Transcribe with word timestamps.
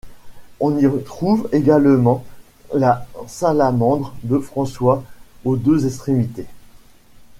On 0.59 0.79
y 0.79 1.03
trouve 1.03 1.47
également 1.51 2.23
la 2.73 3.05
salamandre 3.27 4.15
de 4.23 4.39
François 4.39 5.03
aux 5.45 5.55
deux 5.57 5.85
extrémités. 5.85 6.47